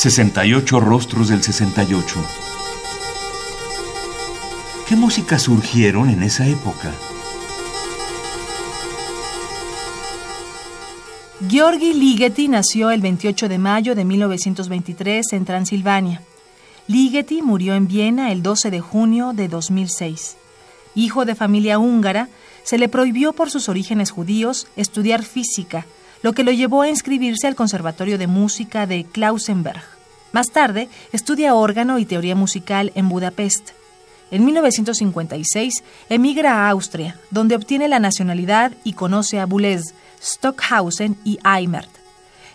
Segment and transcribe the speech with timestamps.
[0.00, 2.24] 68 rostros del 68.
[4.88, 6.90] ¿Qué música surgieron en esa época?
[11.46, 16.22] Georgi Ligeti nació el 28 de mayo de 1923 en Transilvania.
[16.86, 20.38] Ligeti murió en Viena el 12 de junio de 2006.
[20.94, 22.30] Hijo de familia húngara,
[22.62, 25.84] se le prohibió por sus orígenes judíos estudiar física,
[26.22, 29.82] lo que lo llevó a inscribirse al Conservatorio de Música de Klausenberg.
[30.32, 33.70] Más tarde, estudia órgano y teoría musical en Budapest.
[34.30, 41.38] En 1956 emigra a Austria, donde obtiene la nacionalidad y conoce a Boulez, Stockhausen y
[41.44, 41.90] Eimert.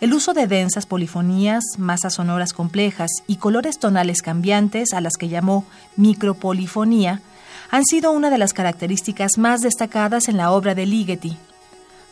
[0.00, 5.28] El uso de densas polifonías, masas sonoras complejas y colores tonales cambiantes, a las que
[5.28, 5.64] llamó
[5.96, 7.22] micropolifonía,
[7.70, 11.38] han sido una de las características más destacadas en la obra de Ligeti.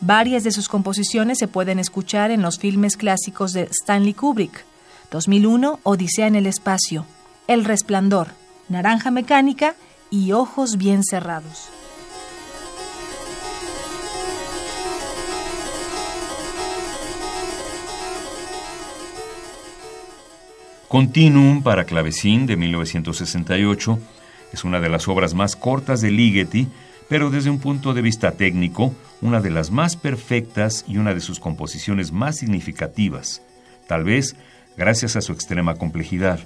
[0.03, 4.65] Varias de sus composiciones se pueden escuchar en los filmes clásicos de Stanley Kubrick,
[5.11, 7.05] 2001, Odisea en el espacio,
[7.47, 8.29] El resplandor,
[8.70, 9.75] Naranja mecánica
[10.11, 11.69] y Ojos bien cerrados.
[20.89, 23.98] Continuum para clavecín de 1968
[24.53, 26.69] es una de las obras más cortas de Ligeti,
[27.11, 31.20] pero desde un punto de vista técnico, una de las más perfectas y una de
[31.20, 33.42] sus composiciones más significativas,
[33.89, 34.36] tal vez
[34.77, 36.39] gracias a su extrema complejidad.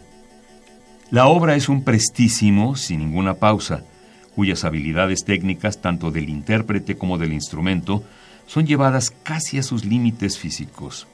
[1.11, 3.85] La obra es un prestísimo, sin ninguna pausa,
[4.35, 8.03] cuyas habilidades técnicas, tanto del intérprete como del instrumento,
[8.47, 11.07] son llevadas casi a sus límites físicos.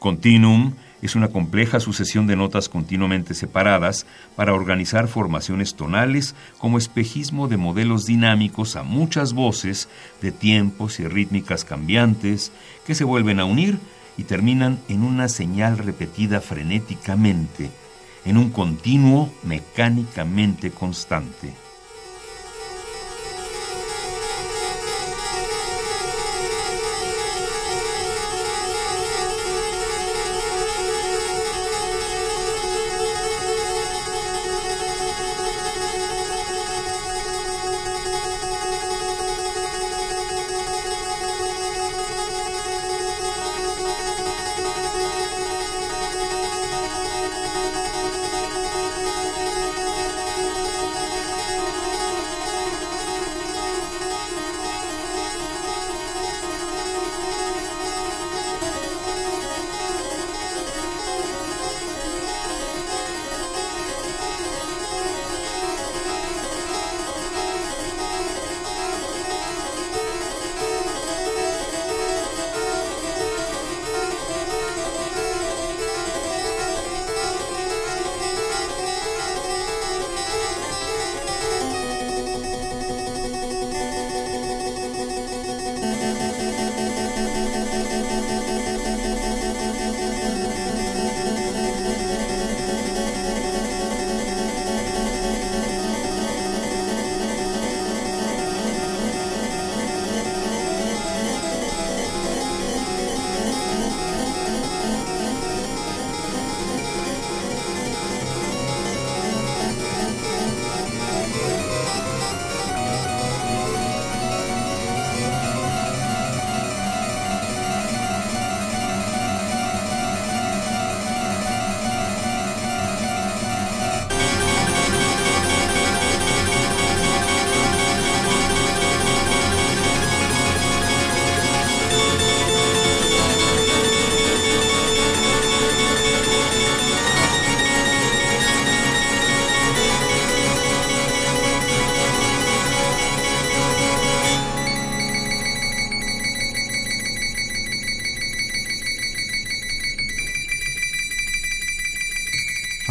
[0.00, 7.48] Continuum es una compleja sucesión de notas continuamente separadas para organizar formaciones tonales como espejismo
[7.48, 9.90] de modelos dinámicos a muchas voces
[10.22, 12.50] de tiempos y rítmicas cambiantes
[12.86, 13.78] que se vuelven a unir
[14.16, 17.70] y terminan en una señal repetida frenéticamente
[18.24, 21.52] en un continuo mecánicamente constante.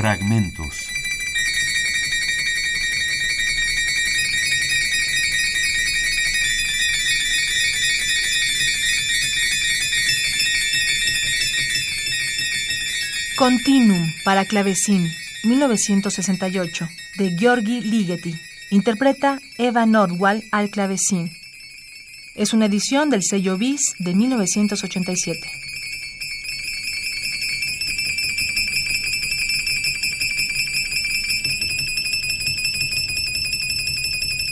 [0.10, 0.92] Fragmentos.
[13.38, 15.12] Continuum para clavecín,
[15.44, 16.90] 1968,
[17.20, 18.34] de Georgi Ligeti.
[18.72, 21.30] Interpreta Eva Nordwall al clavecín.
[22.34, 25.59] Es una edición del sello BIS de 1987.